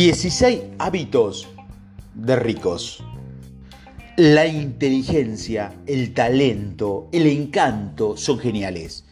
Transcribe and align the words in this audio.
16 0.00 0.62
hábitos 0.78 1.46
de 2.14 2.34
ricos. 2.34 3.04
La 4.16 4.46
inteligencia, 4.46 5.74
el 5.86 6.14
talento, 6.14 7.10
el 7.12 7.26
encanto 7.26 8.16
son 8.16 8.38
geniales, 8.38 9.04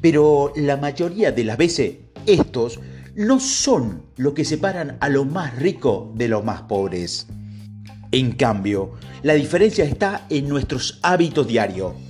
pero 0.00 0.52
la 0.54 0.76
mayoría 0.76 1.32
de 1.32 1.42
las 1.42 1.56
veces 1.56 1.96
estos 2.26 2.78
no 3.16 3.40
son 3.40 4.04
lo 4.18 4.34
que 4.34 4.44
separan 4.44 4.98
a 5.00 5.08
los 5.08 5.26
más 5.26 5.56
ricos 5.56 6.16
de 6.16 6.28
los 6.28 6.44
más 6.44 6.62
pobres. 6.62 7.26
En 8.12 8.30
cambio, 8.30 8.92
la 9.24 9.34
diferencia 9.34 9.84
está 9.84 10.28
en 10.30 10.48
nuestros 10.48 11.00
hábitos 11.02 11.48
diarios. 11.48 12.05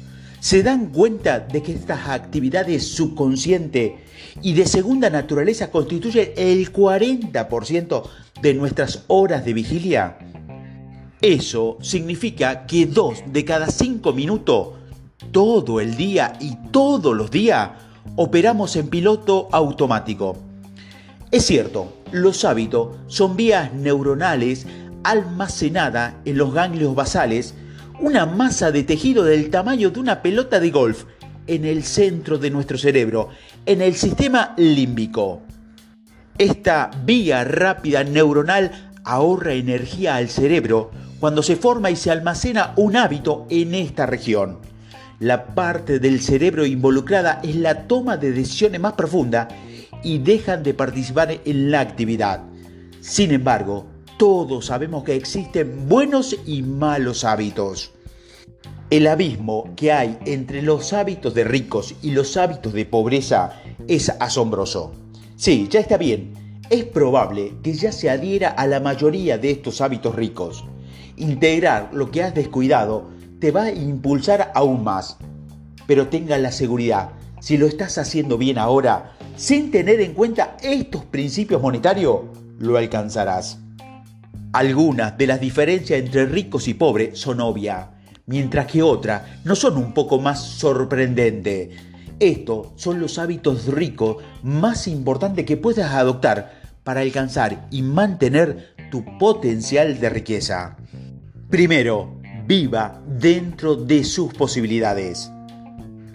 ¿Se 0.46 0.62
dan 0.62 0.90
cuenta 0.90 1.40
de 1.40 1.60
que 1.60 1.72
estas 1.72 2.08
actividades 2.08 2.86
subconscientes 2.94 3.94
y 4.42 4.52
de 4.52 4.64
segunda 4.64 5.10
naturaleza 5.10 5.72
constituyen 5.72 6.34
el 6.36 6.72
40% 6.72 8.02
de 8.42 8.54
nuestras 8.54 9.02
horas 9.08 9.44
de 9.44 9.52
vigilia? 9.52 10.18
Eso 11.20 11.78
significa 11.80 12.64
que 12.64 12.86
dos 12.86 13.24
de 13.26 13.44
cada 13.44 13.66
cinco 13.66 14.12
minutos, 14.12 14.74
todo 15.32 15.80
el 15.80 15.96
día 15.96 16.34
y 16.38 16.54
todos 16.70 17.16
los 17.16 17.32
días, 17.32 17.70
operamos 18.14 18.76
en 18.76 18.86
piloto 18.86 19.48
automático. 19.50 20.36
Es 21.32 21.44
cierto, 21.44 21.92
los 22.12 22.44
hábitos 22.44 22.94
son 23.08 23.34
vías 23.34 23.72
neuronales 23.72 24.64
almacenadas 25.02 26.14
en 26.24 26.38
los 26.38 26.54
ganglios 26.54 26.94
basales, 26.94 27.54
una 27.98 28.26
masa 28.26 28.70
de 28.70 28.82
tejido 28.82 29.24
del 29.24 29.50
tamaño 29.50 29.90
de 29.90 30.00
una 30.00 30.22
pelota 30.22 30.60
de 30.60 30.70
golf 30.70 31.04
en 31.46 31.64
el 31.64 31.82
centro 31.82 32.38
de 32.38 32.50
nuestro 32.50 32.76
cerebro, 32.76 33.28
en 33.64 33.80
el 33.80 33.94
sistema 33.94 34.54
límbico. 34.56 35.42
Esta 36.36 36.90
vía 37.04 37.44
rápida 37.44 38.04
neuronal 38.04 38.92
ahorra 39.04 39.54
energía 39.54 40.16
al 40.16 40.28
cerebro 40.28 40.90
cuando 41.20 41.42
se 41.42 41.56
forma 41.56 41.90
y 41.90 41.96
se 41.96 42.10
almacena 42.10 42.74
un 42.76 42.96
hábito 42.96 43.46
en 43.48 43.74
esta 43.74 44.04
región. 44.04 44.58
La 45.18 45.46
parte 45.54 45.98
del 45.98 46.20
cerebro 46.20 46.66
involucrada 46.66 47.40
es 47.42 47.56
la 47.56 47.86
toma 47.86 48.18
de 48.18 48.32
decisiones 48.32 48.80
más 48.80 48.92
profunda 48.92 49.48
y 50.02 50.18
dejan 50.18 50.62
de 50.62 50.74
participar 50.74 51.40
en 51.44 51.70
la 51.70 51.80
actividad. 51.80 52.42
Sin 53.00 53.32
embargo, 53.32 53.86
todos 54.18 54.66
sabemos 54.66 55.04
que 55.04 55.14
existen 55.14 55.88
buenos 55.88 56.36
y 56.44 56.62
malos 56.62 57.24
hábitos. 57.24 57.92
El 58.88 59.08
abismo 59.08 59.74
que 59.74 59.90
hay 59.90 60.16
entre 60.26 60.62
los 60.62 60.92
hábitos 60.92 61.34
de 61.34 61.42
ricos 61.42 61.96
y 62.02 62.12
los 62.12 62.36
hábitos 62.36 62.72
de 62.72 62.84
pobreza 62.84 63.60
es 63.88 64.10
asombroso. 64.20 64.92
Sí, 65.34 65.66
ya 65.68 65.80
está 65.80 65.96
bien. 65.96 66.60
Es 66.70 66.84
probable 66.84 67.54
que 67.64 67.72
ya 67.72 67.90
se 67.90 68.10
adhiera 68.10 68.50
a 68.50 68.68
la 68.68 68.78
mayoría 68.78 69.38
de 69.38 69.50
estos 69.50 69.80
hábitos 69.80 70.14
ricos. 70.14 70.64
Integrar 71.16 71.90
lo 71.92 72.12
que 72.12 72.22
has 72.22 72.32
descuidado 72.32 73.10
te 73.40 73.50
va 73.50 73.64
a 73.64 73.72
impulsar 73.72 74.52
aún 74.54 74.84
más. 74.84 75.16
Pero 75.88 76.06
tenga 76.06 76.38
la 76.38 76.52
seguridad, 76.52 77.10
si 77.40 77.56
lo 77.56 77.66
estás 77.66 77.98
haciendo 77.98 78.38
bien 78.38 78.56
ahora, 78.56 79.16
sin 79.34 79.72
tener 79.72 80.00
en 80.00 80.14
cuenta 80.14 80.56
estos 80.62 81.04
principios 81.04 81.60
monetarios, 81.60 82.20
lo 82.60 82.76
alcanzarás. 82.76 83.58
Algunas 84.52 85.18
de 85.18 85.26
las 85.26 85.40
diferencias 85.40 85.98
entre 85.98 86.26
ricos 86.26 86.68
y 86.68 86.74
pobres 86.74 87.18
son 87.18 87.40
obvias, 87.40 87.95
mientras 88.26 88.66
que 88.66 88.82
otras 88.82 89.22
no 89.44 89.56
son 89.56 89.76
un 89.76 89.94
poco 89.94 90.20
más 90.20 90.42
sorprendentes. 90.42 91.70
Estos 92.18 92.68
son 92.76 93.00
los 93.00 93.18
hábitos 93.18 93.66
ricos 93.66 94.22
más 94.42 94.88
importantes 94.88 95.44
que 95.44 95.56
puedas 95.56 95.92
adoptar 95.92 96.60
para 96.82 97.00
alcanzar 97.00 97.66
y 97.70 97.82
mantener 97.82 98.74
tu 98.90 99.04
potencial 99.18 99.98
de 100.00 100.08
riqueza. 100.08 100.76
Primero, 101.50 102.20
viva 102.46 103.02
dentro 103.06 103.76
de 103.76 104.04
sus 104.04 104.32
posibilidades. 104.32 105.30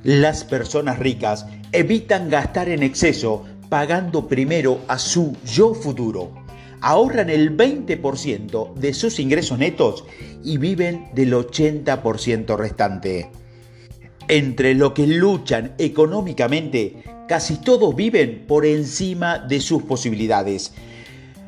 Las 0.03 0.43
personas 0.43 0.97
ricas 0.97 1.45
evitan 1.71 2.29
gastar 2.29 2.69
en 2.69 2.83
exceso 2.83 3.45
pagando 3.69 4.27
primero 4.27 4.79
a 4.87 4.97
su 4.97 5.37
yo 5.45 5.73
futuro. 5.73 6.40
Ahorran 6.81 7.29
el 7.29 7.55
20% 7.55 8.73
de 8.73 8.93
sus 8.93 9.19
ingresos 9.19 9.59
netos 9.59 10.03
y 10.43 10.57
viven 10.57 11.09
del 11.13 11.33
80% 11.33 12.57
restante. 12.57 13.29
Entre 14.27 14.73
lo 14.73 14.93
que 14.93 15.05
luchan 15.05 15.75
económicamente, 15.77 17.03
casi 17.27 17.57
todos 17.57 17.95
viven 17.95 18.45
por 18.47 18.65
encima 18.65 19.37
de 19.37 19.61
sus 19.61 19.83
posibilidades. 19.83 20.73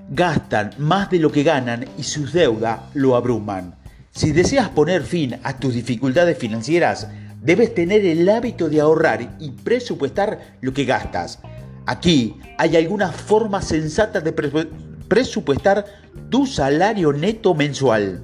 Gastan 0.09 0.71
más 0.77 1.09
de 1.09 1.19
lo 1.19 1.31
que 1.31 1.43
ganan 1.43 1.85
y 1.97 2.03
sus 2.03 2.33
deudas 2.33 2.81
lo 2.93 3.15
abruman. 3.15 3.75
Si 4.11 4.31
deseas 4.31 4.69
poner 4.69 5.01
fin 5.01 5.39
a 5.43 5.57
tus 5.57 5.73
dificultades 5.73 6.37
financieras, 6.37 7.07
debes 7.41 7.73
tener 7.73 8.05
el 8.05 8.29
hábito 8.29 8.69
de 8.69 8.79
ahorrar 8.79 9.35
y 9.39 9.49
presupuestar 9.49 10.57
lo 10.61 10.73
que 10.73 10.85
gastas. 10.85 11.39
Aquí 11.85 12.35
hay 12.57 12.77
algunas 12.77 13.15
formas 13.15 13.67
sensatas 13.67 14.23
de 14.23 14.31
presupuestar 15.07 15.85
tu 16.29 16.45
salario 16.45 17.13
neto 17.13 17.53
mensual. 17.53 18.23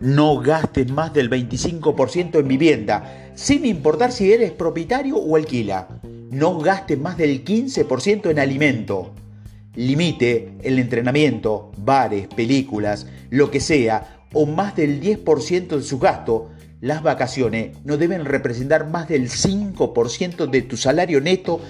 No 0.00 0.40
gastes 0.40 0.90
más 0.90 1.12
del 1.12 1.30
25% 1.30 2.38
en 2.38 2.48
vivienda, 2.48 3.30
sin 3.34 3.64
importar 3.64 4.12
si 4.12 4.32
eres 4.32 4.52
propietario 4.52 5.16
o 5.16 5.36
alquila. 5.36 5.88
No 6.30 6.58
gastes 6.58 6.98
más 6.98 7.16
del 7.16 7.44
15% 7.44 8.30
en 8.30 8.38
alimento. 8.38 9.14
Limite 9.74 10.54
el 10.62 10.78
entrenamiento, 10.78 11.72
bares, 11.76 12.28
películas, 12.28 13.06
lo 13.30 13.50
que 13.50 13.60
sea, 13.60 14.24
o 14.32 14.46
más 14.46 14.76
del 14.76 15.00
10% 15.00 15.68
de 15.68 15.82
su 15.82 15.98
gasto 15.98 16.50
las 16.80 17.02
vacaciones 17.02 17.76
no 17.84 17.96
deben 17.96 18.24
representar 18.24 18.88
más 18.88 19.08
del 19.08 19.30
5% 19.30 20.46
de 20.46 20.62
tu 20.62 20.76
salario 20.76 21.20
neto 21.20 21.60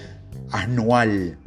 anual. 0.51 1.39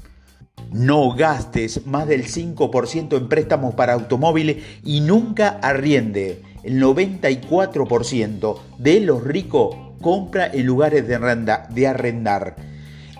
No 0.72 1.16
gastes 1.16 1.88
más 1.88 2.08
del 2.08 2.26
5% 2.26 3.18
en 3.18 3.28
préstamos 3.28 3.74
para 3.74 3.94
automóviles 3.94 4.58
y 4.84 5.02
nunca 5.02 5.58
arriende. 5.62 6.44
El 6.64 6.80
94% 6.82 8.60
de 8.78 9.00
los 9.02 9.24
ricos 9.24 9.76
compra 10.00 10.46
en 10.46 10.68
lugares 10.68 11.08
de, 11.08 11.88
arrendar. 11.88 12.56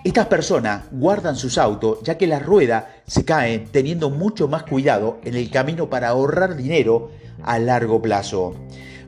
Estas 0.04 0.26
personas 0.26 0.84
guardan 0.92 1.34
sus 1.34 1.58
autos 1.58 1.98
ya 2.04 2.16
que 2.16 2.28
las 2.28 2.44
ruedas 2.44 2.84
se 3.06 3.24
caen 3.24 3.66
teniendo 3.72 4.10
mucho 4.10 4.46
más 4.46 4.62
cuidado 4.62 5.18
en 5.24 5.34
el 5.34 5.50
camino 5.50 5.90
para 5.90 6.08
ahorrar 6.08 6.56
dinero 6.56 7.10
a 7.42 7.58
largo 7.58 8.00
plazo. 8.00 8.54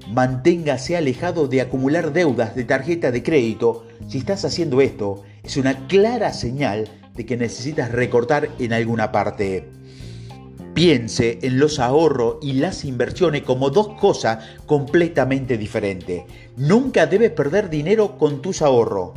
Manténgase 0.08 0.96
alejado 0.96 1.46
de 1.46 1.60
acumular 1.60 2.12
deudas 2.12 2.56
de 2.56 2.64
tarjeta 2.64 3.12
de 3.12 3.22
crédito. 3.22 3.86
Si 4.08 4.18
estás 4.18 4.44
haciendo 4.44 4.80
esto, 4.80 5.22
es 5.44 5.56
una 5.56 5.86
clara 5.86 6.32
señal 6.32 6.88
de 7.14 7.26
que 7.26 7.36
necesitas 7.36 7.92
recortar 7.92 8.48
en 8.58 8.72
alguna 8.72 9.12
parte. 9.12 9.68
Piense 10.74 11.38
en 11.42 11.58
los 11.58 11.78
ahorros 11.78 12.36
y 12.40 12.54
las 12.54 12.84
inversiones 12.84 13.42
como 13.42 13.70
dos 13.70 13.88
cosas 14.00 14.44
completamente 14.66 15.58
diferentes. 15.58 16.22
Nunca 16.56 17.06
debes 17.06 17.30
perder 17.30 17.68
dinero 17.68 18.16
con 18.16 18.40
tus 18.40 18.62
ahorros. 18.62 19.10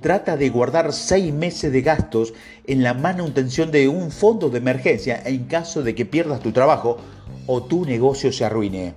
Trata 0.00 0.36
de 0.36 0.48
guardar 0.48 0.92
seis 0.92 1.32
meses 1.32 1.70
de 1.70 1.82
gastos 1.82 2.34
en 2.66 2.82
la 2.82 2.94
manutención 2.94 3.70
de 3.70 3.88
un 3.88 4.10
fondo 4.10 4.48
de 4.48 4.58
emergencia 4.58 5.22
en 5.24 5.44
caso 5.44 5.82
de 5.82 5.94
que 5.94 6.06
pierdas 6.06 6.40
tu 6.40 6.52
trabajo 6.52 6.96
o 7.46 7.62
tu 7.62 7.84
negocio 7.84 8.32
se 8.32 8.44
arruine 8.44 8.94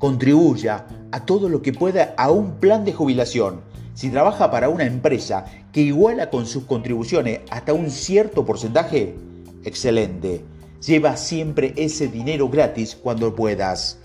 contribuya 0.00 0.86
a 1.12 1.24
todo 1.26 1.48
lo 1.48 1.62
que 1.62 1.72
pueda 1.72 2.14
a 2.16 2.32
un 2.32 2.58
plan 2.58 2.84
de 2.84 2.92
jubilación. 2.92 3.60
Si 4.00 4.08
trabaja 4.08 4.50
para 4.50 4.70
una 4.70 4.86
empresa 4.86 5.44
que 5.72 5.82
iguala 5.82 6.30
con 6.30 6.46
sus 6.46 6.64
contribuciones 6.64 7.40
hasta 7.50 7.74
un 7.74 7.90
cierto 7.90 8.46
porcentaje, 8.46 9.14
excelente. 9.62 10.42
Lleva 10.86 11.18
siempre 11.18 11.74
ese 11.76 12.08
dinero 12.08 12.48
gratis 12.48 12.96
cuando 12.96 13.34
puedas. 13.34 13.98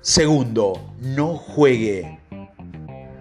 Segundo, 0.00 0.94
no 1.02 1.36
juegue. 1.36 2.20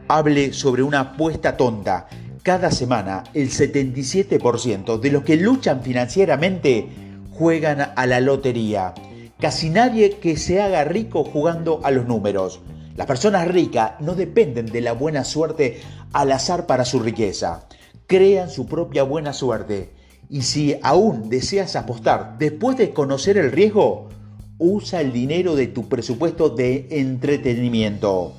Hable 0.07 0.53
sobre 0.53 0.81
una 0.81 1.01
apuesta 1.01 1.57
tonta. 1.57 2.07
Cada 2.41 2.71
semana 2.71 3.25
el 3.33 3.49
77% 3.49 5.01
de 5.01 5.11
los 5.11 5.23
que 5.23 5.35
luchan 5.35 5.83
financieramente 5.83 6.87
juegan 7.33 7.91
a 7.93 8.05
la 8.05 8.21
lotería. 8.21 8.93
Casi 9.41 9.69
nadie 9.69 10.11
que 10.21 10.37
se 10.37 10.61
haga 10.61 10.85
rico 10.85 11.25
jugando 11.25 11.81
a 11.83 11.91
los 11.91 12.07
números. 12.07 12.61
Las 12.97 13.05
personas 13.05 13.47
ricas 13.47 13.91
no 13.99 14.15
dependen 14.15 14.65
de 14.65 14.81
la 14.81 14.93
buena 14.93 15.23
suerte 15.23 15.81
al 16.13 16.31
azar 16.31 16.65
para 16.65 16.83
su 16.83 16.99
riqueza. 16.99 17.67
Crean 18.07 18.49
su 18.49 18.65
propia 18.65 19.03
buena 19.03 19.33
suerte. 19.33 19.91
Y 20.31 20.41
si 20.41 20.79
aún 20.81 21.29
deseas 21.29 21.75
apostar 21.75 22.39
después 22.39 22.75
de 22.75 22.93
conocer 22.93 23.37
el 23.37 23.51
riesgo, 23.51 24.09
usa 24.57 24.99
el 24.99 25.13
dinero 25.13 25.55
de 25.55 25.67
tu 25.67 25.87
presupuesto 25.87 26.49
de 26.49 26.87
entretenimiento. 26.89 28.33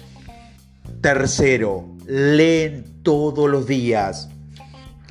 Tercero, 1.00 1.84
leen 2.06 2.84
todos 3.04 3.48
los 3.48 3.68
días. 3.68 4.28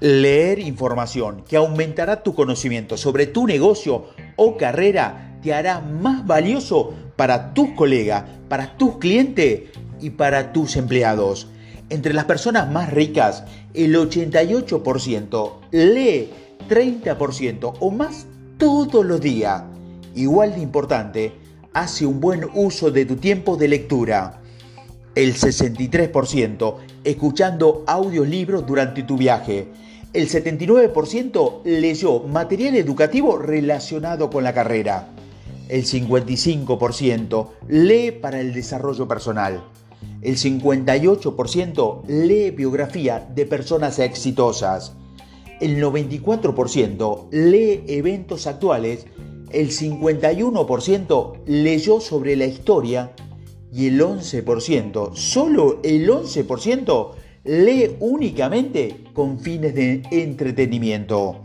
Leer 0.02 0.60
información 0.60 1.46
que 1.48 1.56
aumentará 1.56 2.22
tu 2.22 2.36
conocimiento 2.36 2.98
sobre 2.98 3.28
tu 3.28 3.48
negocio 3.48 4.08
o 4.36 4.58
carrera 4.58 5.27
te 5.48 5.54
hará 5.54 5.80
más 5.80 6.28
valioso 6.28 6.94
para 7.16 7.54
tus 7.54 7.70
colegas, 7.70 8.26
para 8.50 8.76
tus 8.76 8.98
clientes 8.98 9.62
y 10.02 10.10
para 10.10 10.52
tus 10.52 10.76
empleados. 10.76 11.48
Entre 11.90 12.14
las 12.14 12.26
personas 12.26 12.70
más 12.70 12.92
ricas, 12.92 13.46
el 13.74 13.96
88% 13.96 15.54
lee 15.72 16.30
30% 16.68 17.76
o 17.80 17.92
más 17.92 18.26
todos 18.58 19.06
los 19.06 19.22
días. 19.22 19.64
Igual 20.16 20.54
de 20.56 20.60
importante, 20.60 21.32
hace 21.72 22.06
un 22.06 22.20
buen 22.20 22.46
uso 22.54 22.92
de 22.92 23.06
tu 23.06 23.16
tiempo 23.16 23.56
de 23.56 23.70
lectura. 23.70 24.42
El 25.16 25.34
63% 25.34 26.76
escuchando 27.06 27.86
audiolibros 27.88 28.68
durante 28.68 29.04
tu 29.04 29.16
viaje. 29.16 29.70
El 30.12 30.28
79% 30.28 31.62
leyó 31.64 32.20
material 32.24 32.76
educativo 32.76 33.38
relacionado 33.38 34.30
con 34.30 34.44
la 34.44 34.54
carrera. 34.54 35.14
El 35.70 35.84
55% 35.84 37.50
lee 37.68 38.12
para 38.12 38.40
el 38.40 38.54
desarrollo 38.54 39.08
personal. 39.08 39.64
El 40.22 40.38
58% 40.38 42.06
lee 42.08 42.52
biografía 42.52 43.28
de 43.34 43.46
personas 43.46 44.00
exitosas. 44.00 44.94
El 45.60 45.82
94% 45.82 47.28
lee 47.32 47.84
eventos 47.88 48.48
actuales. 48.48 49.06
El 49.52 49.72
51% 49.72 51.34
leyó 51.46 52.00
sobre 52.00 52.36
la 52.36 52.46
historia. 52.46 53.14
Y 53.74 53.88
el 53.88 54.00
11%, 54.00 55.14
solo 55.16 55.82
el 55.84 56.10
11%, 56.10 57.12
lee 57.44 57.98
únicamente 58.00 59.04
con 59.14 59.40
fines 59.40 59.76
de 59.76 60.04
entretenimiento. 60.12 61.42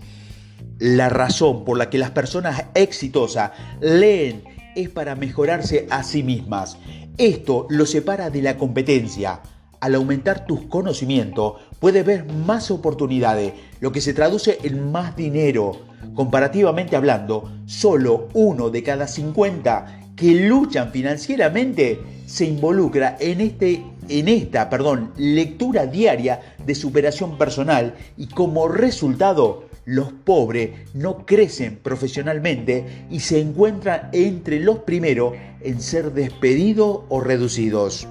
La 0.82 1.08
razón 1.08 1.64
por 1.64 1.78
la 1.78 1.90
que 1.90 1.98
las 1.98 2.10
personas 2.10 2.64
exitosas 2.74 3.52
leen 3.80 4.42
es 4.74 4.88
para 4.88 5.14
mejorarse 5.14 5.86
a 5.90 6.02
sí 6.02 6.22
mismas 6.22 6.76
esto 7.18 7.66
lo 7.68 7.84
separa 7.84 8.30
de 8.30 8.42
la 8.42 8.56
competencia. 8.56 9.40
Al 9.80 9.94
aumentar 9.94 10.46
tus 10.46 10.62
conocimientos, 10.62 11.54
puedes 11.78 12.06
ver 12.06 12.24
más 12.24 12.70
oportunidades, 12.70 13.52
lo 13.80 13.92
que 13.92 14.00
se 14.00 14.14
traduce 14.14 14.58
en 14.62 14.90
más 14.90 15.14
dinero. 15.14 15.82
Comparativamente 16.14 16.96
hablando, 16.96 17.52
solo 17.66 18.28
uno 18.32 18.70
de 18.70 18.82
cada 18.82 19.06
50 19.06 20.14
que 20.16 20.34
luchan 20.34 20.90
financieramente 20.90 22.00
se 22.26 22.46
involucra 22.46 23.16
en, 23.20 23.40
este, 23.40 23.82
en 24.18 24.28
esta 24.28 24.68
perdón, 24.68 25.12
lectura 25.16 25.86
diaria 25.86 26.40
de 26.64 26.74
superación 26.74 27.38
personal 27.38 27.94
y 28.16 28.26
como 28.26 28.68
resultado 28.68 29.64
los 29.84 30.12
pobres 30.12 30.70
no 30.94 31.26
crecen 31.26 31.76
profesionalmente 31.82 33.06
y 33.10 33.20
se 33.20 33.40
encuentran 33.40 34.10
entre 34.12 34.60
los 34.60 34.80
primeros 34.80 35.34
en 35.60 35.80
ser 35.80 36.12
despedidos 36.12 37.00
o 37.08 37.20
reducidos. 37.20 38.06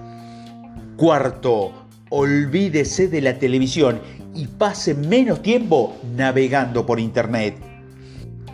Cuarto, 0.97 1.71
olvídese 2.09 3.07
de 3.07 3.21
la 3.21 3.39
televisión 3.39 4.01
y 4.35 4.47
pase 4.47 4.93
menos 4.93 5.41
tiempo 5.41 5.95
navegando 6.15 6.85
por 6.85 6.99
Internet. 6.99 7.55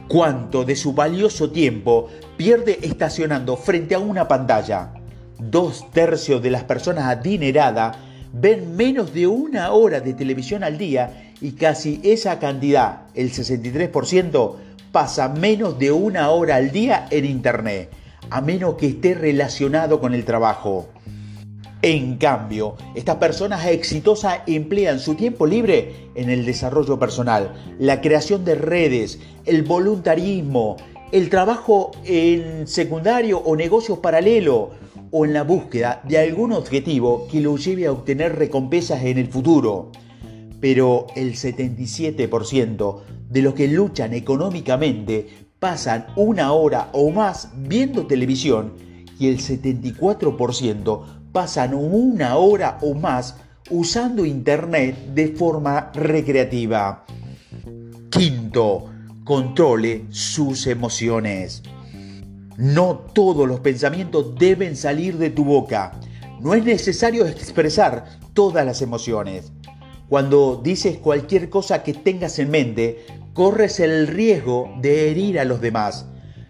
¿Cuánto 0.08 0.64
de 0.64 0.76
su 0.76 0.94
valioso 0.94 1.52
tiempo 1.52 2.08
pierde 2.38 2.80
estacionando 2.82 3.58
frente 3.58 3.96
a 3.96 4.00
una 4.00 4.28
pantalla? 4.28 4.94
Dos 5.40 5.92
tercios 5.92 6.42
de 6.42 6.52
las 6.52 6.64
personas 6.64 7.06
adineradas 7.06 7.98
ven 8.34 8.76
menos 8.76 9.14
de 9.14 9.28
una 9.28 9.72
hora 9.72 10.00
de 10.00 10.14
televisión 10.14 10.64
al 10.64 10.78
día 10.78 11.34
y 11.42 11.52
casi 11.52 12.02
esa 12.04 12.40
cantidad, 12.40 13.04
el 13.14 13.32
63%, 13.32 14.56
pasa 14.92 15.30
menos 15.30 15.78
de 15.78 15.92
una 15.92 16.32
hora 16.32 16.56
al 16.56 16.72
día 16.72 17.08
en 17.12 17.26
Internet, 17.26 17.92
a 18.30 18.42
menos 18.42 18.76
que 18.76 18.88
esté 18.88 19.14
relacionado 19.14 20.00
con 20.00 20.14
el 20.14 20.26
trabajo. 20.26 20.88
En 21.84 22.18
cambio, 22.18 22.76
estas 22.96 23.18
personas 23.18 23.68
exitosas 23.68 24.40
emplean 24.48 25.00
su 25.00 25.14
tiempo 25.14 25.46
libre 25.46 26.10
en 26.16 26.32
el 26.32 26.44
desarrollo 26.44 26.98
personal, 26.98 27.54
la 27.78 28.02
creación 28.02 28.44
de 28.44 28.56
redes, 28.56 29.20
el 29.46 29.62
voluntarismo, 29.62 30.78
el 31.12 31.30
trabajo 31.30 31.92
en 32.04 32.68
secundario 32.68 33.38
o 33.38 33.56
negocios 33.56 34.00
paralelos, 34.00 34.70
o 35.12 35.26
en 35.26 35.34
la 35.34 35.44
búsqueda 35.44 36.02
de 36.08 36.18
algún 36.18 36.52
objetivo 36.52 37.28
que 37.32 37.42
lo 37.42 37.58
lleve 37.58 37.88
a 37.88 37.92
obtener 37.92 38.36
recompensas 38.36 39.04
en 39.04 39.18
el 39.18 39.28
futuro. 39.28 39.92
Pero 40.60 41.08
el 41.16 41.34
77% 41.34 43.02
de 43.30 43.42
los 43.42 43.54
que 43.54 43.68
luchan 43.68 44.14
económicamente 44.14 45.48
pasan 45.60 46.08
una 46.16 46.52
hora 46.52 46.90
o 46.94 47.12
más 47.12 47.50
viendo 47.56 48.08
televisión 48.08 48.74
y 49.20 49.28
el 49.28 49.40
74% 49.40 51.04
pasan 51.32 51.74
una 51.74 52.38
hora 52.38 52.78
o 52.82 52.94
más 52.94 53.36
usando 53.70 54.26
Internet 54.26 54.96
de 55.14 55.30
forma 55.30 55.92
recreativa. 55.94 57.06
Quinto, 58.10 58.86
controle 59.24 60.06
sus 60.10 60.68
emociones. 60.68 61.62
No 62.58 63.06
todos 63.14 63.48
los 63.48 63.60
pensamientos 63.60 64.34
deben 64.34 64.76
salir 64.76 65.20
de 65.20 65.30
tu 65.30 65.46
boca. 65.46 65.92
No 66.40 66.56
es 66.56 66.66
necesario 66.66 67.28
expresar 67.28 68.06
todas 68.34 68.66
las 68.66 68.82
emociones. 68.82 69.52
Cuando 70.10 70.60
dices 70.64 70.98
cualquier 70.98 71.52
cosa 71.52 71.84
que 71.84 71.94
tengas 71.94 72.40
en 72.40 72.50
mente, 72.50 73.06
corres 73.34 73.80
el 73.80 74.08
riesgo 74.08 74.74
de 74.82 75.12
herir 75.12 75.40
a 75.40 75.46
los 75.46 75.62
demás. 75.62 76.08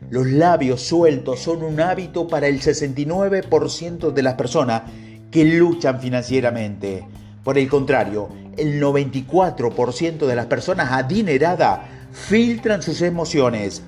Los 0.09 0.27
labios 0.27 0.81
sueltos 0.81 1.41
son 1.41 1.61
un 1.61 1.81
hábito 1.81 2.29
para 2.29 2.47
el 2.47 2.61
69% 2.61 4.13
de 4.13 4.23
las 4.23 4.35
personas 4.35 4.83
que 5.29 5.43
luchan 5.43 5.99
financieramente. 5.99 7.05
Por 7.43 7.57
el 7.57 7.67
contrario, 7.67 8.29
el 8.55 8.81
94% 8.81 10.25
de 10.25 10.35
las 10.37 10.45
personas 10.45 10.89
adineradas 10.89 11.81
filtran 12.13 12.81
sus 12.81 13.01
emociones 13.01 13.83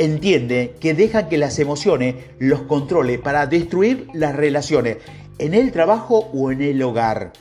entiende 0.00 0.76
que 0.80 0.94
dejan 0.94 1.28
que 1.28 1.36
las 1.36 1.58
emociones 1.58 2.14
los 2.38 2.62
controle 2.62 3.18
para 3.18 3.46
destruir 3.46 4.06
las 4.14 4.34
relaciones 4.34 4.96
en 5.38 5.52
el 5.52 5.72
trabajo 5.72 6.30
o 6.32 6.50
en 6.50 6.62
el 6.62 6.82
hogar. 6.82 7.34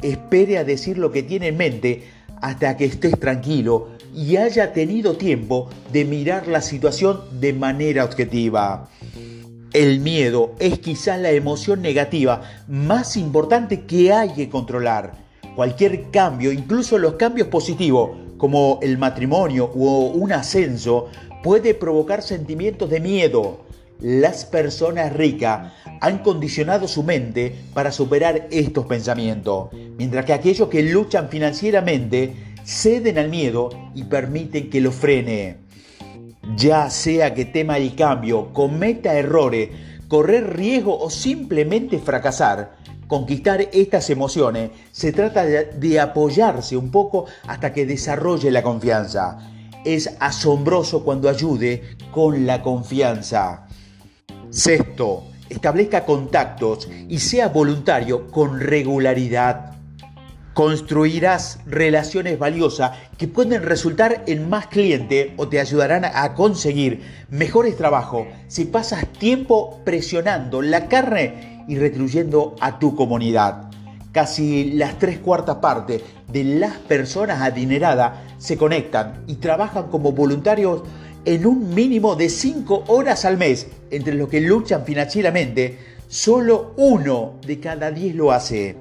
Espere 0.00 0.56
a 0.56 0.64
decir 0.64 0.96
lo 0.96 1.12
que 1.12 1.22
tiene 1.22 1.48
en 1.48 1.58
mente 1.58 2.04
hasta 2.40 2.78
que 2.78 2.86
estés 2.86 3.18
tranquilo 3.20 3.88
y 4.14 4.36
haya 4.36 4.72
tenido 4.72 5.16
tiempo 5.16 5.68
de 5.92 6.06
mirar 6.06 6.48
la 6.48 6.62
situación 6.62 7.20
de 7.40 7.52
manera 7.52 8.04
objetiva. 8.04 8.88
El 9.74 10.00
miedo 10.00 10.54
es 10.60 10.78
quizás 10.78 11.20
la 11.20 11.30
emoción 11.30 11.82
negativa 11.82 12.40
más 12.68 13.18
importante 13.18 13.82
que 13.82 14.14
hay 14.14 14.30
que 14.30 14.48
controlar. 14.48 15.12
Cualquier 15.54 16.10
cambio, 16.10 16.52
incluso 16.52 16.96
los 16.96 17.14
cambios 17.14 17.48
positivos, 17.48 18.12
como 18.38 18.78
el 18.80 18.96
matrimonio 18.96 19.70
o 19.74 20.06
un 20.06 20.32
ascenso, 20.32 21.08
puede 21.42 21.74
provocar 21.74 22.22
sentimientos 22.22 22.90
de 22.90 23.00
miedo. 23.00 23.60
Las 24.00 24.44
personas 24.44 25.12
ricas 25.12 25.72
han 26.00 26.18
condicionado 26.18 26.86
su 26.86 27.02
mente 27.02 27.54
para 27.74 27.90
superar 27.90 28.46
estos 28.50 28.86
pensamientos, 28.86 29.70
mientras 29.96 30.24
que 30.24 30.32
aquellos 30.32 30.68
que 30.68 30.82
luchan 30.82 31.28
financieramente 31.28 32.34
ceden 32.64 33.18
al 33.18 33.28
miedo 33.28 33.70
y 33.94 34.04
permiten 34.04 34.70
que 34.70 34.80
lo 34.80 34.92
frene. 34.92 35.56
Ya 36.56 36.88
sea 36.90 37.34
que 37.34 37.44
tema 37.44 37.76
el 37.76 37.94
cambio, 37.96 38.52
cometa 38.52 39.14
errores, 39.14 39.70
correr 40.06 40.56
riesgo 40.56 40.98
o 40.98 41.10
simplemente 41.10 41.98
fracasar, 41.98 42.76
conquistar 43.08 43.68
estas 43.72 44.10
emociones 44.10 44.70
se 44.92 45.12
trata 45.12 45.44
de 45.44 46.00
apoyarse 46.00 46.76
un 46.76 46.90
poco 46.90 47.26
hasta 47.46 47.72
que 47.72 47.84
desarrolle 47.84 48.50
la 48.50 48.62
confianza 48.62 49.57
es 49.84 50.16
asombroso 50.20 51.04
cuando 51.04 51.28
ayude 51.28 51.96
con 52.10 52.46
la 52.46 52.62
confianza. 52.62 53.66
Sexto, 54.50 55.24
establezca 55.48 56.04
contactos 56.04 56.88
y 57.08 57.18
sea 57.18 57.48
voluntario 57.48 58.28
con 58.28 58.60
regularidad. 58.60 59.74
Construirás 60.54 61.60
relaciones 61.66 62.38
valiosas 62.38 62.98
que 63.16 63.28
pueden 63.28 63.62
resultar 63.62 64.24
en 64.26 64.48
más 64.48 64.66
clientes 64.66 65.30
o 65.36 65.48
te 65.48 65.60
ayudarán 65.60 66.04
a 66.04 66.34
conseguir 66.34 67.02
mejores 67.30 67.76
trabajos 67.76 68.26
si 68.48 68.64
pasas 68.64 69.06
tiempo 69.06 69.80
presionando 69.84 70.62
la 70.62 70.88
carne 70.88 71.64
y 71.68 71.76
retribuyendo 71.76 72.56
a 72.60 72.78
tu 72.78 72.96
comunidad. 72.96 73.67
Casi 74.12 74.72
las 74.72 74.98
tres 74.98 75.18
cuartas 75.18 75.56
partes 75.56 76.02
de 76.32 76.44
las 76.44 76.76
personas 76.76 77.42
adineradas 77.42 78.14
se 78.38 78.56
conectan 78.56 79.24
y 79.26 79.34
trabajan 79.34 79.88
como 79.88 80.12
voluntarios 80.12 80.82
en 81.24 81.46
un 81.46 81.74
mínimo 81.74 82.16
de 82.16 82.28
cinco 82.30 82.84
horas 82.88 83.24
al 83.24 83.36
mes. 83.36 83.66
Entre 83.90 84.14
los 84.14 84.28
que 84.28 84.40
luchan 84.40 84.84
financieramente, 84.84 85.78
solo 86.08 86.72
uno 86.76 87.34
de 87.46 87.60
cada 87.60 87.90
diez 87.90 88.14
lo 88.14 88.32
hace. 88.32 88.76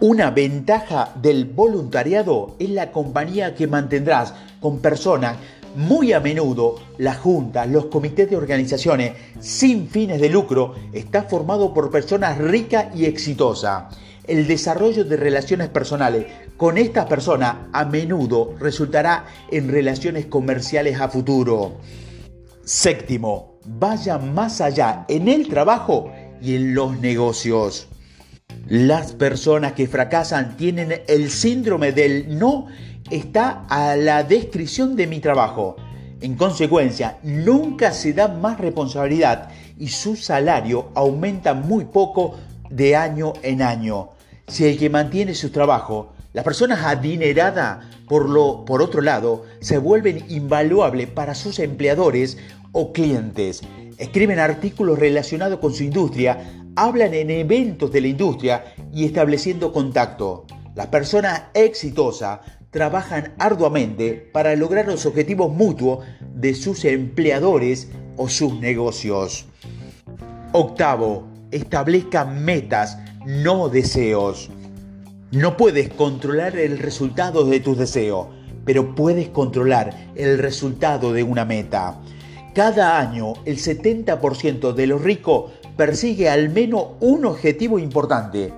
Una 0.00 0.30
ventaja 0.30 1.12
del 1.20 1.46
voluntariado 1.46 2.54
es 2.58 2.70
la 2.70 2.92
compañía 2.92 3.54
que 3.54 3.66
mantendrás 3.66 4.34
con 4.60 4.78
personas 4.78 5.36
Muy 5.76 6.12
a 6.12 6.20
menudo 6.20 6.76
las 6.96 7.18
juntas, 7.18 7.68
los 7.68 7.86
comités 7.86 8.28
de 8.30 8.36
organizaciones 8.36 9.12
sin 9.38 9.88
fines 9.88 10.20
de 10.20 10.28
lucro 10.28 10.74
está 10.92 11.24
formado 11.24 11.74
por 11.74 11.90
personas 11.90 12.38
ricas 12.38 12.86
y 12.96 13.04
exitosas. 13.04 13.84
El 14.28 14.46
desarrollo 14.46 15.04
de 15.04 15.16
relaciones 15.16 15.70
personales 15.70 16.26
con 16.58 16.76
estas 16.76 17.06
personas 17.06 17.56
a 17.72 17.86
menudo 17.86 18.54
resultará 18.60 19.24
en 19.50 19.68
relaciones 19.68 20.26
comerciales 20.26 21.00
a 21.00 21.08
futuro. 21.08 21.78
Séptimo, 22.62 23.58
vaya 23.64 24.18
más 24.18 24.60
allá 24.60 25.06
en 25.08 25.28
el 25.28 25.48
trabajo 25.48 26.12
y 26.42 26.56
en 26.56 26.74
los 26.74 27.00
negocios. 27.00 27.88
Las 28.66 29.12
personas 29.12 29.72
que 29.72 29.86
fracasan 29.86 30.58
tienen 30.58 31.00
el 31.08 31.30
síndrome 31.30 31.92
del 31.92 32.38
no 32.38 32.66
está 33.10 33.64
a 33.70 33.96
la 33.96 34.24
descripción 34.24 34.94
de 34.94 35.06
mi 35.06 35.20
trabajo. 35.20 35.76
En 36.20 36.34
consecuencia, 36.34 37.16
nunca 37.22 37.92
se 37.92 38.12
da 38.12 38.28
más 38.28 38.60
responsabilidad 38.60 39.48
y 39.78 39.88
su 39.88 40.16
salario 40.16 40.90
aumenta 40.94 41.54
muy 41.54 41.86
poco 41.86 42.34
de 42.68 42.94
año 42.94 43.32
en 43.42 43.62
año. 43.62 44.17
Si 44.48 44.64
el 44.64 44.78
que 44.78 44.90
mantiene 44.90 45.34
su 45.34 45.50
trabajo, 45.50 46.12
las 46.32 46.44
personas 46.44 46.84
adineradas, 46.84 47.84
por, 48.08 48.28
lo, 48.28 48.64
por 48.64 48.82
otro 48.82 49.02
lado, 49.02 49.44
se 49.60 49.78
vuelven 49.78 50.24
invaluables 50.28 51.08
para 51.08 51.34
sus 51.34 51.58
empleadores 51.58 52.38
o 52.72 52.92
clientes. 52.92 53.62
Escriben 53.98 54.38
artículos 54.38 54.98
relacionados 54.98 55.58
con 55.58 55.74
su 55.74 55.84
industria, 55.84 56.38
hablan 56.76 57.12
en 57.14 57.30
eventos 57.30 57.92
de 57.92 58.00
la 58.00 58.08
industria 58.08 58.64
y 58.92 59.04
estableciendo 59.04 59.72
contacto. 59.72 60.46
Las 60.74 60.86
personas 60.86 61.42
exitosas 61.54 62.40
trabajan 62.70 63.34
arduamente 63.38 64.14
para 64.32 64.54
lograr 64.54 64.86
los 64.86 65.06
objetivos 65.06 65.52
mutuos 65.52 66.06
de 66.34 66.54
sus 66.54 66.84
empleadores 66.84 67.88
o 68.16 68.28
sus 68.28 68.54
negocios. 68.60 69.46
Octavo, 70.52 71.26
establezca 71.50 72.24
metas, 72.24 72.98
no 73.28 73.68
deseos. 73.68 74.48
No 75.32 75.58
puedes 75.58 75.90
controlar 75.90 76.56
el 76.56 76.78
resultado 76.78 77.44
de 77.44 77.60
tus 77.60 77.76
deseos, 77.76 78.28
pero 78.64 78.94
puedes 78.94 79.28
controlar 79.28 80.12
el 80.14 80.38
resultado 80.38 81.12
de 81.12 81.24
una 81.24 81.44
meta. 81.44 82.00
Cada 82.54 82.98
año 82.98 83.34
el 83.44 83.58
70% 83.58 84.72
de 84.72 84.86
los 84.86 85.02
ricos 85.02 85.52
persigue 85.76 86.30
al 86.30 86.48
menos 86.48 86.86
un 87.00 87.26
objetivo 87.26 87.78
importante 87.78 88.50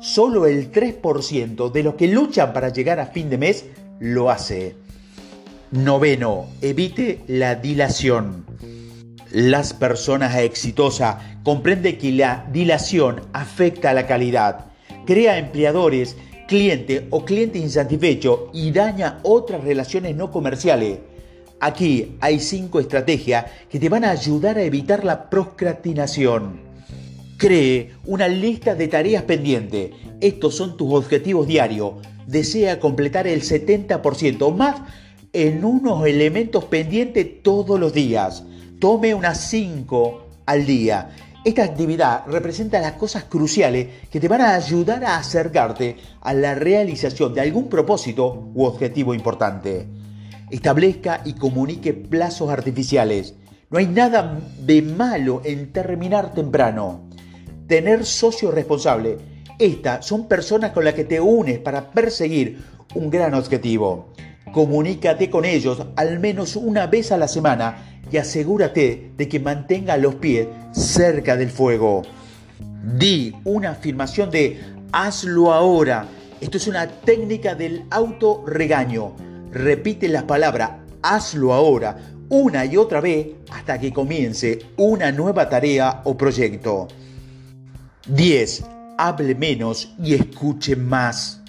solo 0.00 0.46
el 0.46 0.72
3% 0.72 1.70
de 1.70 1.82
los 1.84 1.94
que 1.94 2.08
luchan 2.08 2.52
para 2.52 2.70
llegar 2.70 2.98
a 2.98 3.06
fin 3.06 3.30
de 3.30 3.38
mes 3.38 3.66
lo 4.00 4.28
hace. 4.28 4.74
Noveno, 5.70 6.46
evite 6.60 7.20
la 7.28 7.54
dilación. 7.54 8.44
Las 9.36 9.74
personas 9.74 10.34
exitosas 10.38 11.16
comprenden 11.42 11.98
que 11.98 12.10
la 12.10 12.46
dilación 12.54 13.20
afecta 13.34 13.90
a 13.90 13.92
la 13.92 14.06
calidad, 14.06 14.68
crea 15.04 15.36
empleadores, 15.36 16.16
cliente 16.48 17.06
o 17.10 17.26
cliente 17.26 17.58
insatisfecho 17.58 18.48
y 18.54 18.70
daña 18.70 19.18
otras 19.24 19.62
relaciones 19.62 20.16
no 20.16 20.30
comerciales. 20.30 21.00
Aquí 21.60 22.16
hay 22.22 22.40
cinco 22.40 22.80
estrategias 22.80 23.44
que 23.68 23.78
te 23.78 23.90
van 23.90 24.04
a 24.04 24.10
ayudar 24.12 24.56
a 24.56 24.62
evitar 24.62 25.04
la 25.04 25.28
procrastinación. 25.28 26.62
Cree 27.36 27.90
una 28.06 28.28
lista 28.28 28.74
de 28.74 28.88
tareas 28.88 29.24
pendientes. 29.24 29.90
Estos 30.22 30.54
son 30.54 30.78
tus 30.78 30.94
objetivos 30.94 31.46
diarios. 31.46 31.92
Desea 32.26 32.80
completar 32.80 33.26
el 33.26 33.42
70% 33.42 34.40
o 34.40 34.50
más 34.50 34.80
en 35.34 35.62
unos 35.62 36.06
elementos 36.06 36.64
pendientes 36.64 37.42
todos 37.42 37.78
los 37.78 37.92
días. 37.92 38.42
Tome 38.78 39.14
unas 39.14 39.40
5 39.48 40.26
al 40.46 40.66
día. 40.66 41.10
Esta 41.44 41.64
actividad 41.64 42.26
representa 42.26 42.80
las 42.80 42.92
cosas 42.92 43.24
cruciales 43.24 43.88
que 44.10 44.20
te 44.20 44.28
van 44.28 44.40
a 44.40 44.54
ayudar 44.54 45.04
a 45.04 45.16
acercarte 45.16 45.96
a 46.20 46.34
la 46.34 46.54
realización 46.54 47.32
de 47.32 47.40
algún 47.40 47.68
propósito 47.68 48.50
u 48.54 48.64
objetivo 48.64 49.14
importante. 49.14 49.86
Establezca 50.50 51.22
y 51.24 51.34
comunique 51.34 51.94
plazos 51.94 52.50
artificiales. 52.50 53.34
No 53.70 53.78
hay 53.78 53.86
nada 53.86 54.38
de 54.58 54.82
malo 54.82 55.40
en 55.44 55.72
terminar 55.72 56.34
temprano 56.34 57.06
tener 57.66 58.04
socio 58.04 58.50
responsable. 58.50 59.18
Estas 59.58 60.06
son 60.06 60.28
personas 60.28 60.72
con 60.72 60.84
las 60.84 60.94
que 60.94 61.04
te 61.04 61.20
unes 61.20 61.58
para 61.58 61.90
perseguir 61.90 62.62
un 62.94 63.10
gran 63.10 63.34
objetivo. 63.34 64.12
Comunícate 64.52 65.28
con 65.28 65.44
ellos 65.44 65.82
al 65.96 66.20
menos 66.20 66.56
una 66.56 66.86
vez 66.86 67.10
a 67.12 67.16
la 67.16 67.28
semana 67.28 67.95
y 68.10 68.16
asegúrate 68.16 69.12
de 69.16 69.28
que 69.28 69.40
mantenga 69.40 69.96
los 69.96 70.16
pies 70.16 70.48
cerca 70.72 71.36
del 71.36 71.50
fuego. 71.50 72.02
Di 72.98 73.34
una 73.44 73.70
afirmación 73.70 74.30
de 74.30 74.60
hazlo 74.92 75.52
ahora. 75.52 76.06
Esto 76.40 76.56
es 76.58 76.66
una 76.66 76.86
técnica 76.86 77.54
del 77.54 77.84
autorregaño. 77.90 79.12
Repite 79.50 80.08
las 80.08 80.24
palabras 80.24 80.70
hazlo 81.02 81.52
ahora 81.52 81.96
una 82.28 82.64
y 82.64 82.76
otra 82.76 83.00
vez 83.00 83.28
hasta 83.50 83.78
que 83.78 83.92
comience 83.92 84.58
una 84.76 85.12
nueva 85.12 85.48
tarea 85.48 86.02
o 86.04 86.16
proyecto. 86.16 86.88
10. 88.08 88.64
Hable 88.98 89.34
menos 89.34 89.92
y 90.02 90.14
escuche 90.14 90.74
más. 90.74 91.40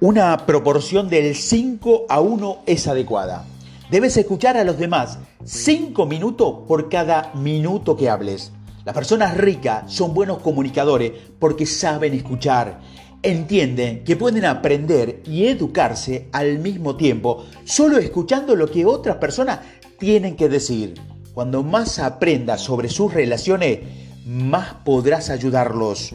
Una 0.00 0.44
proporción 0.44 1.08
del 1.08 1.34
5 1.34 2.06
a 2.08 2.20
1 2.20 2.62
es 2.66 2.86
adecuada. 2.86 3.46
Debes 3.90 4.16
escuchar 4.16 4.56
a 4.56 4.64
los 4.64 4.78
demás 4.78 5.18
5 5.44 6.06
minutos 6.06 6.60
por 6.66 6.88
cada 6.88 7.32
minuto 7.34 7.96
que 7.96 8.08
hables. 8.08 8.50
Las 8.84 8.94
personas 8.94 9.36
ricas 9.36 9.92
son 9.92 10.14
buenos 10.14 10.38
comunicadores 10.38 11.12
porque 11.38 11.66
saben 11.66 12.14
escuchar. 12.14 12.80
Entienden 13.22 14.02
que 14.02 14.16
pueden 14.16 14.46
aprender 14.46 15.22
y 15.26 15.46
educarse 15.46 16.28
al 16.32 16.58
mismo 16.60 16.96
tiempo 16.96 17.44
solo 17.64 17.98
escuchando 17.98 18.56
lo 18.56 18.70
que 18.70 18.86
otras 18.86 19.16
personas 19.16 19.60
tienen 19.98 20.36
que 20.36 20.48
decir. 20.48 20.94
Cuando 21.34 21.62
más 21.62 21.98
aprendas 21.98 22.62
sobre 22.62 22.88
sus 22.88 23.12
relaciones, 23.12 23.80
más 24.26 24.74
podrás 24.84 25.28
ayudarlos. 25.28 26.14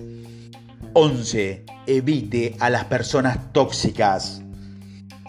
11. 0.93 1.65
Evite 1.85 2.55
a 2.59 2.71
las 2.71 2.85
personas 2.85 3.53
tóxicas. 3.53 4.41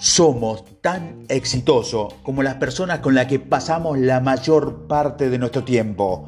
Somos 0.00 0.64
tan 0.80 1.26
exitosos 1.28 2.14
como 2.22 2.42
las 2.42 2.54
personas 2.54 3.00
con 3.00 3.14
las 3.14 3.26
que 3.26 3.38
pasamos 3.38 3.98
la 3.98 4.20
mayor 4.20 4.86
parte 4.86 5.28
de 5.28 5.36
nuestro 5.36 5.62
tiempo. 5.62 6.26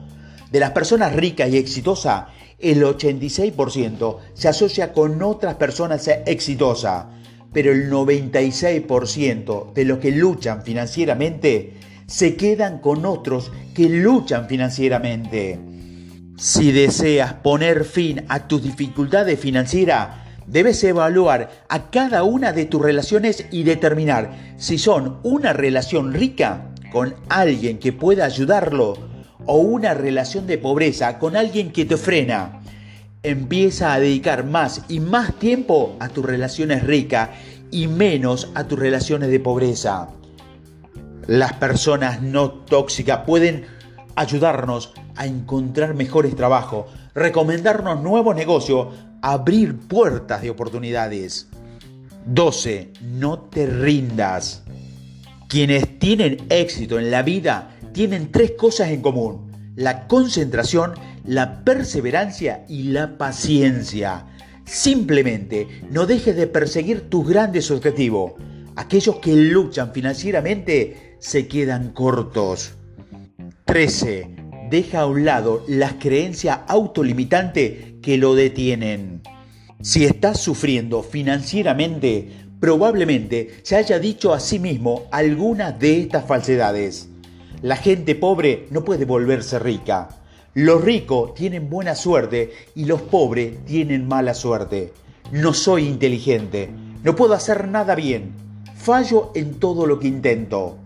De 0.51 0.61
las 0.61 0.73
personas 0.73 1.17
ricas 1.17 1.49
y 1.49 1.57
exitosas, 1.57 2.27
el 2.59 2.83
86% 2.83 4.19
se 4.35 4.49
asocia 4.49 4.93
con 4.93 5.23
otras 5.23 5.55
personas 5.55 6.07
exitosas, 6.27 7.07
pero 7.51 7.73
el 7.73 7.91
96% 7.91 9.73
de 9.73 9.85
los 9.87 10.01
que 10.01 10.13
luchan 10.13 10.63
financieramente 10.63 11.73
se 12.07 12.37
quedan 12.37 12.79
con 12.81 13.07
otros 13.07 13.53
que 13.75 13.89
luchan 13.89 14.49
financieramente. 14.49 15.59
Si 16.37 16.73
deseas 16.73 17.33
poner 17.33 17.87
fin 17.87 18.27
a 18.29 18.49
tus 18.49 18.63
dificultades 18.63 19.41
financieras, 19.41 20.22
debes 20.47 20.83
evaluar 20.85 21.51
a 21.69 21.91
cada 21.91 22.23
una 22.23 22.53
de 22.53 22.67
tus 22.67 22.83
relaciones 22.83 23.47
y 23.51 23.63
determinar 23.63 24.55
si 24.57 24.79
son 24.79 25.19
una 25.23 25.53
relación 25.53 26.13
rica 26.13 26.73
con 26.93 27.15
alguien 27.29 27.79
que 27.79 27.93
pueda 27.93 28.25
ayudarlo 28.25 28.97
o 29.47 29.59
una 29.59 29.95
relación 29.95 30.47
de 30.47 30.59
pobreza 30.59 31.19
con 31.19 31.37
alguien 31.37 31.73
que 31.73 31.85
te 31.85 31.97
frena. 31.97 32.61
Empieza 33.23 33.95
a 33.95 34.01
dedicar 34.01 34.45
más 34.45 34.83
y 34.89 35.01
más 35.01 35.35
tiempo 35.39 35.97
a 36.01 36.09
tus 36.09 36.25
relaciones 36.25 36.83
ricas 36.83 37.31
y 37.71 37.87
menos 37.87 38.51
a 38.55 38.65
tus 38.65 38.79
relaciones 38.79 39.31
de 39.31 39.41
pobreza. 39.41 40.09
Las 41.27 41.53
personas 41.55 42.21
no 42.21 42.51
tóxicas 42.51 43.21
pueden 43.27 43.65
ayudarnos 44.17 44.93
a 45.17 45.27
encontrar 45.27 45.95
mejores 45.95 46.35
trabajos, 46.37 46.87
recomendarnos 47.15 48.03
nuevos 48.03 48.35
negocios, 48.35 48.89
abrir 49.23 49.77
puertas 49.79 50.43
de 50.43 50.51
oportunidades. 50.51 51.49
12. 52.27 52.93
No 53.01 53.39
te 53.39 53.67
rindas. 53.67 54.63
Quienes 55.49 55.99
tienen 55.99 56.39
éxito 56.51 56.99
en 56.99 57.11
la 57.11 57.23
vida 57.23 57.77
tienen 57.93 58.31
tres 58.31 58.53
cosas 58.53 58.91
en 58.91 59.01
común. 59.01 59.51
La 59.77 60.07
concentración, 60.07 60.95
la 61.25 61.65
perseverancia 61.65 62.65
y 62.69 62.85
la 62.85 63.17
paciencia. 63.17 64.27
Simplemente 64.65 65.83
no 65.91 66.07
dejes 66.07 66.37
de 66.37 66.47
perseguir 66.47 67.09
tus 67.09 67.29
grandes 67.29 67.71
objetivos. 67.71 68.33
Aquellos 68.77 69.17
que 69.17 69.35
luchan 69.35 69.93
financieramente 69.93 71.17
se 71.21 71.47
quedan 71.47 71.93
cortos. 71.93 72.73
13. 73.67 74.37
Deja 74.71 75.01
a 75.01 75.07
un 75.07 75.25
lado 75.25 75.65
las 75.69 75.95
creencias 75.95 76.61
autolimitantes 76.67 77.92
que 78.03 78.19
lo 78.19 78.35
detienen. 78.35 79.23
Si 79.81 80.05
estás 80.05 80.41
sufriendo 80.41 81.03
financieramente, 81.03 82.29
probablemente 82.61 83.61
se 83.63 83.77
haya 83.77 83.99
dicho 83.99 84.33
a 84.33 84.41
sí 84.41 84.59
mismo 84.59 85.05
algunas 85.11 85.79
de 85.79 86.01
estas 86.01 86.27
falsedades. 86.27 87.09
La 87.63 87.77
gente 87.77 88.15
pobre 88.15 88.67
no 88.71 88.85
puede 88.85 89.05
volverse 89.05 89.59
rica. 89.59 90.09
Los 90.55 90.83
ricos 90.83 91.35
tienen 91.35 91.71
buena 91.71 91.95
suerte 91.95 92.53
y 92.75 92.85
los 92.85 93.01
pobres 93.03 93.65
tienen 93.65 94.07
mala 94.07 94.35
suerte. 94.35 94.93
No 95.31 95.55
soy 95.55 95.87
inteligente, 95.87 96.69
no 97.03 97.17
puedo 97.17 97.35
hacer 97.35 97.69
nada 97.69 97.95
bien. 97.95 98.33
Fallo 98.77 99.33
en 99.35 99.55
todo 99.55 99.87
lo 99.87 99.99
que 99.99 100.09
intento. 100.09 100.77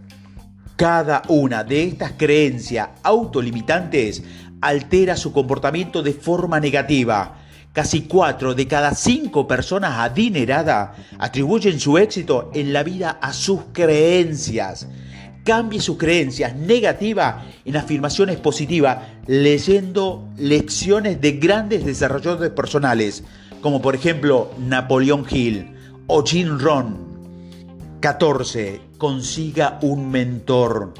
Cada 0.77 1.23
una 1.29 1.65
de 1.65 1.83
estas 1.85 2.13
creencias 2.13 2.91
autolimitantes 3.03 4.23
altera 4.61 5.17
su 5.17 5.33
comportamiento 5.33 6.03
de 6.03 6.13
forma 6.13 6.61
negativa. 6.61 7.39
Casi 7.73 8.03
cuatro 8.03 8.55
de 8.55 8.67
cada 8.67 8.95
cinco 8.95 9.47
personas 9.47 9.99
adineradas 9.99 10.97
atribuyen 11.19 11.79
su 11.79 11.99
éxito 11.99 12.51
en 12.55 12.73
la 12.73 12.83
vida 12.83 13.19
a 13.21 13.35
sus 13.35 13.61
creencias. 13.73 14.89
Cambie 15.45 15.81
sus 15.81 15.99
creencias 15.99 16.57
negativas 16.57 17.45
en 17.65 17.77
afirmaciones 17.77 18.39
positivas 18.39 18.99
leyendo 19.27 20.27
lecciones 20.39 21.21
de 21.21 21.33
grandes 21.33 21.85
desarrolladores 21.85 22.51
personales, 22.51 23.23
como 23.61 23.83
por 23.83 23.95
ejemplo 23.95 24.51
Napoleón 24.59 25.27
Hill 25.31 25.71
o 26.07 26.25
Jim 26.25 26.59
Rohn. 26.59 26.97
14. 28.01 28.81
Consiga 28.99 29.79
un 29.83 30.11
mentor. 30.11 30.95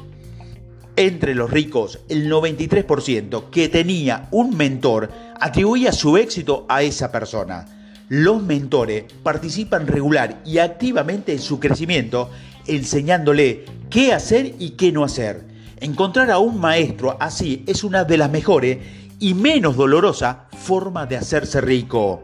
Entre 0.97 1.35
los 1.35 1.51
ricos, 1.51 2.01
el 2.09 2.31
93% 2.31 3.51
que 3.51 3.69
tenía 3.69 4.29
un 4.31 4.57
mentor 4.57 5.11
atribuía 5.39 5.93
su 5.93 6.17
éxito 6.17 6.65
a 6.71 6.83
esa 6.83 7.13
persona. 7.13 7.67
Los 8.09 8.43
mentores 8.43 9.05
participan 9.23 9.87
regular 9.87 10.41
y 10.47 10.57
activamente 10.57 11.33
en 11.33 11.41
su 11.41 11.61
crecimiento, 11.61 12.31
enseñándole 12.67 13.67
qué 13.91 14.15
hacer 14.15 14.55
y 14.59 14.71
qué 14.71 14.91
no 14.91 15.05
hacer. 15.05 15.45
Encontrar 15.81 16.31
a 16.31 16.39
un 16.39 16.59
maestro 16.59 17.19
así 17.21 17.63
es 17.67 17.85
una 17.85 18.05
de 18.05 18.17
las 18.17 18.31
mejores 18.31 18.79
y 19.21 19.35
menos 19.35 19.77
dolorosa 19.77 20.47
forma 20.57 21.05
de 21.05 21.19
hacerse 21.19 21.61
rico. 21.61 22.23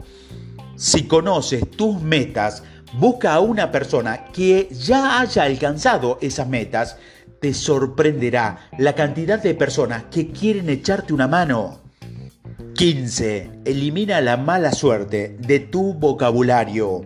Si 0.75 1.03
conoces 1.03 1.69
tus 1.69 2.01
metas, 2.01 2.63
busca 2.93 3.35
a 3.35 3.39
una 3.39 3.71
persona 3.71 4.25
que 4.33 4.67
ya 4.71 5.19
haya 5.19 5.43
alcanzado 5.43 6.17
esas 6.21 6.47
metas. 6.47 6.97
Te 7.43 7.53
sorprenderá 7.53 8.69
la 8.77 8.95
cantidad 8.95 9.37
de 9.37 9.53
personas 9.53 10.05
que 10.09 10.29
quieren 10.31 10.69
echarte 10.69 11.11
una 11.11 11.27
mano. 11.27 11.81
15. 12.75 13.63
Elimina 13.65 14.21
la 14.21 14.37
mala 14.37 14.71
suerte 14.71 15.35
de 15.45 15.59
tu 15.59 15.93
vocabulario. 15.93 17.01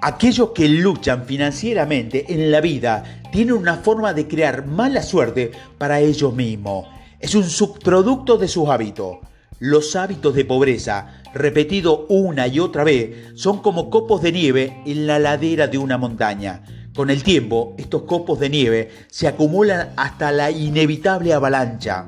Aquellos 0.00 0.52
que 0.52 0.70
luchan 0.70 1.26
financieramente 1.26 2.32
en 2.32 2.50
la 2.50 2.62
vida 2.62 3.04
tienen 3.30 3.52
una 3.52 3.76
forma 3.76 4.14
de 4.14 4.26
crear 4.26 4.64
mala 4.64 5.02
suerte 5.02 5.50
para 5.76 6.00
ellos 6.00 6.34
mismos. 6.34 6.86
Es 7.20 7.34
un 7.34 7.44
subproducto 7.44 8.38
de 8.38 8.48
sus 8.48 8.70
hábitos. 8.70 9.18
Los 9.58 9.96
hábitos 9.96 10.34
de 10.34 10.46
pobreza, 10.46 11.20
repetido 11.34 12.06
una 12.08 12.46
y 12.46 12.58
otra 12.58 12.84
vez, 12.84 13.34
son 13.34 13.60
como 13.60 13.90
copos 13.90 14.22
de 14.22 14.32
nieve 14.32 14.82
en 14.86 15.06
la 15.06 15.18
ladera 15.18 15.66
de 15.66 15.76
una 15.76 15.98
montaña. 15.98 16.62
Con 16.94 17.08
el 17.08 17.22
tiempo, 17.22 17.74
estos 17.78 18.02
copos 18.02 18.38
de 18.38 18.50
nieve 18.50 18.90
se 19.10 19.26
acumulan 19.26 19.94
hasta 19.96 20.30
la 20.30 20.50
inevitable 20.50 21.32
avalancha. 21.32 22.04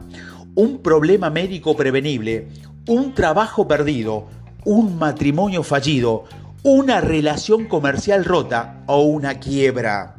Un 0.55 0.83
problema 0.83 1.31
médico 1.31 1.75
prevenible, 1.75 2.49
un 2.87 3.15
trabajo 3.15 3.67
perdido, 3.67 4.27
un 4.67 4.99
matrimonio 4.99 5.63
fallido, 5.63 6.25
una 6.63 7.01
relación 7.01 7.65
comercial 7.65 8.27
rota 8.27 8.83
o 8.87 9.05
una 9.05 9.41
quiebra. 9.41 10.17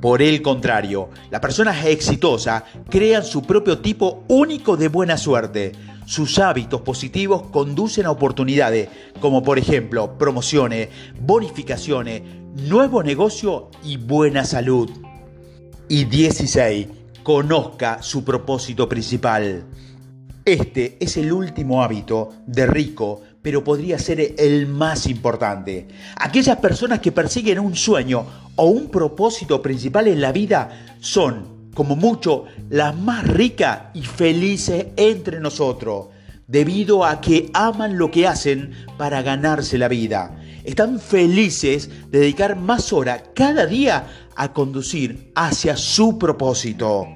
Por 0.00 0.22
el 0.22 0.42
contrario, 0.42 1.10
las 1.30 1.40
personas 1.40 1.84
exitosas 1.84 2.62
crean 2.88 3.24
su 3.24 3.42
propio 3.42 3.78
tipo 3.78 4.22
único 4.28 4.76
de 4.76 4.88
buena 4.88 5.16
suerte. 5.16 5.72
Sus 6.06 6.38
hábitos 6.38 6.82
positivos 6.82 7.48
conducen 7.50 8.06
a 8.06 8.12
oportunidades 8.12 8.88
como 9.20 9.42
por 9.42 9.58
ejemplo 9.58 10.16
promociones, 10.16 10.88
bonificaciones, 11.20 12.22
nuevo 12.54 13.02
negocio 13.02 13.70
y 13.82 13.96
buena 13.96 14.44
salud. 14.44 14.88
Y 15.88 16.04
16. 16.04 16.86
Conozca 17.24 18.00
su 18.00 18.24
propósito 18.24 18.88
principal. 18.88 19.64
Este 20.44 20.96
es 21.00 21.16
el 21.16 21.32
último 21.32 21.82
hábito 21.82 22.30
de 22.46 22.66
rico 22.66 23.22
pero 23.42 23.64
podría 23.64 23.98
ser 23.98 24.34
el 24.38 24.66
más 24.66 25.06
importante. 25.06 25.88
Aquellas 26.16 26.58
personas 26.58 27.00
que 27.00 27.12
persiguen 27.12 27.60
un 27.60 27.76
sueño 27.76 28.26
o 28.56 28.66
un 28.66 28.90
propósito 28.90 29.62
principal 29.62 30.08
en 30.08 30.20
la 30.20 30.32
vida 30.32 30.96
son, 31.00 31.70
como 31.74 31.96
mucho, 31.96 32.44
las 32.70 32.96
más 32.96 33.26
ricas 33.26 33.82
y 33.94 34.02
felices 34.02 34.86
entre 34.96 35.40
nosotros, 35.40 36.08
debido 36.46 37.04
a 37.04 37.20
que 37.20 37.50
aman 37.52 37.98
lo 37.98 38.10
que 38.10 38.26
hacen 38.26 38.72
para 38.96 39.22
ganarse 39.22 39.78
la 39.78 39.88
vida. 39.88 40.36
Están 40.64 40.98
felices 40.98 41.88
de 42.10 42.20
dedicar 42.20 42.56
más 42.56 42.92
horas 42.92 43.22
cada 43.34 43.66
día 43.66 44.06
a 44.34 44.52
conducir 44.52 45.30
hacia 45.34 45.76
su 45.76 46.18
propósito. 46.18 47.06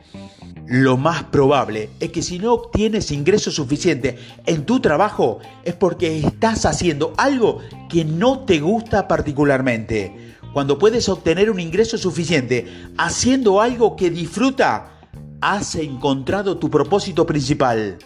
Lo 0.73 0.97
más 0.97 1.25
probable 1.25 1.91
es 2.01 2.13
que 2.13 2.23
si 2.23 2.39
no 2.39 2.55
obtienes 2.55 3.11
ingresos 3.11 3.57
suficientes 3.57 4.19
en 4.47 4.65
tu 4.65 4.81
trabajo 4.81 5.39
es 5.65 5.75
porque 5.75 6.21
estás 6.21 6.65
haciendo 6.65 7.13
algo 7.19 7.59
que 7.91 8.07
no 8.07 8.47
te 8.47 8.59
gusta 8.59 9.07
particularmente. 9.07 10.35
Cuando 10.55 10.79
puedes 10.79 11.11
obtener 11.11 11.51
un 11.51 11.61
ingreso 11.61 11.99
suficiente 11.99 12.67
haciendo 12.97 13.61
algo 13.61 13.97
que 13.97 14.09
disfruta, 14.09 14.99
has 15.43 15.75
encontrado 15.75 16.57
tu 16.57 16.71
propósito 16.71 17.27
principal. 17.27 17.99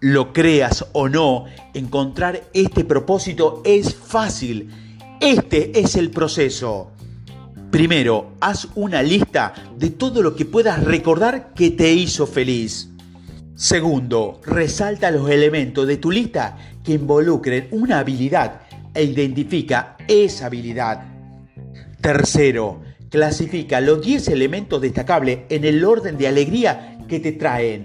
Lo 0.00 0.32
creas 0.32 0.86
o 0.92 1.06
no, 1.06 1.44
encontrar 1.74 2.44
este 2.54 2.86
propósito 2.86 3.60
es 3.62 3.94
fácil. 3.94 4.70
Este 5.20 5.78
es 5.78 5.96
el 5.96 6.10
proceso. 6.10 6.92
Primero, 7.70 8.32
haz 8.40 8.66
una 8.74 9.00
lista 9.00 9.54
de 9.78 9.90
todo 9.90 10.22
lo 10.22 10.34
que 10.34 10.44
puedas 10.44 10.82
recordar 10.82 11.54
que 11.54 11.70
te 11.70 11.92
hizo 11.92 12.26
feliz. 12.26 12.90
Segundo, 13.54 14.40
resalta 14.44 15.12
los 15.12 15.30
elementos 15.30 15.86
de 15.86 15.96
tu 15.96 16.10
lista 16.10 16.58
que 16.82 16.94
involucren 16.94 17.68
una 17.70 18.00
habilidad 18.00 18.62
e 18.92 19.04
identifica 19.04 19.96
esa 20.08 20.46
habilidad. 20.46 21.04
Tercero, 22.00 22.80
clasifica 23.08 23.80
los 23.80 24.04
10 24.04 24.28
elementos 24.28 24.80
destacables 24.80 25.40
en 25.48 25.64
el 25.64 25.84
orden 25.84 26.18
de 26.18 26.26
alegría 26.26 26.98
que 27.06 27.20
te 27.20 27.32
traen. 27.32 27.84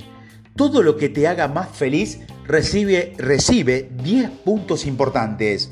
Todo 0.55 0.81
lo 0.81 0.97
que 0.97 1.09
te 1.09 1.27
haga 1.27 1.47
más 1.47 1.69
feliz 1.69 2.21
recibe, 2.47 3.13
recibe 3.17 3.91
10 4.01 4.29
puntos 4.43 4.87
importantes. 4.87 5.69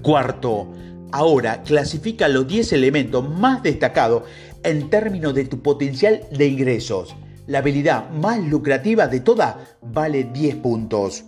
Cuarto, 0.00 0.72
Ahora 1.12 1.62
clasifica 1.62 2.26
los 2.26 2.48
10 2.48 2.72
elementos 2.72 3.28
más 3.28 3.62
destacados 3.62 4.22
en 4.64 4.88
términos 4.88 5.34
de 5.34 5.44
tu 5.44 5.60
potencial 5.60 6.22
de 6.32 6.46
ingresos. 6.46 7.14
La 7.46 7.58
habilidad 7.58 8.08
más 8.10 8.38
lucrativa 8.40 9.08
de 9.08 9.20
todas 9.20 9.56
vale 9.82 10.24
10 10.24 10.56
puntos. 10.56 11.24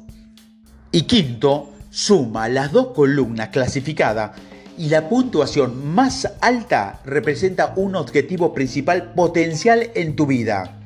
Y 0.90 1.02
quinto, 1.02 1.70
suma 1.90 2.48
las 2.48 2.72
dos 2.72 2.88
columnas 2.88 3.50
clasificadas 3.50 4.32
y 4.78 4.88
la 4.88 5.08
puntuación 5.08 5.94
más 5.94 6.32
alta 6.40 7.00
representa 7.04 7.74
un 7.76 7.94
objetivo 7.94 8.54
principal 8.54 9.12
potencial 9.12 9.90
en 9.94 10.16
tu 10.16 10.26
vida. 10.26 10.80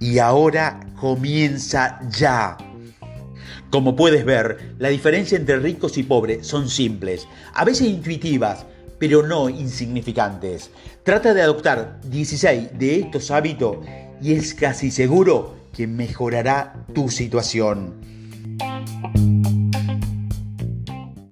Y 0.00 0.18
ahora 0.18 0.80
comienza 1.00 2.00
ya. 2.10 2.56
Como 3.74 3.96
puedes 3.96 4.24
ver, 4.24 4.76
la 4.78 4.88
diferencia 4.88 5.36
entre 5.36 5.58
ricos 5.58 5.98
y 5.98 6.04
pobres 6.04 6.46
son 6.46 6.68
simples, 6.68 7.26
a 7.54 7.64
veces 7.64 7.88
intuitivas, 7.88 8.64
pero 9.00 9.26
no 9.26 9.48
insignificantes. 9.48 10.70
Trata 11.02 11.34
de 11.34 11.42
adoptar 11.42 12.00
16 12.04 12.78
de 12.78 13.00
estos 13.00 13.32
hábitos 13.32 13.78
y 14.22 14.34
es 14.34 14.54
casi 14.54 14.92
seguro 14.92 15.56
que 15.72 15.88
mejorará 15.88 16.86
tu 16.94 17.08
situación. 17.08 17.94